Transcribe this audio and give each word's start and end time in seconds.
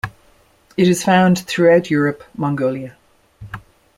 It 0.77 0.87
is 0.87 1.03
found 1.03 1.37
throughout 1.37 1.91
Europe, 1.91 2.23
Mongolia. 2.35 2.97